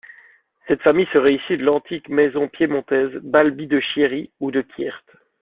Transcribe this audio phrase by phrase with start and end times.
[0.67, 5.03] Cette famille serait issue de l'antique maison piémontaise Balbi de Chieri ou de Quiert.